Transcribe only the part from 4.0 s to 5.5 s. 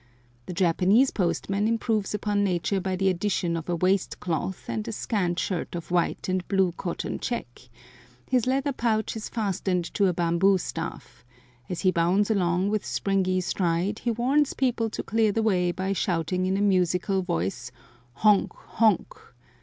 cloth and a scant